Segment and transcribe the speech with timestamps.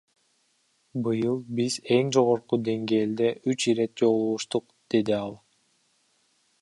[1.07, 5.39] Быйыл биз эң жогорку деңгээлде үч ирет жолугуштук,— деди ал.